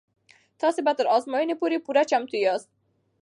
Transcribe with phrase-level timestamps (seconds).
[0.61, 2.69] تاسې به تر ازموینې پورې پوره چمتو شوي یاست.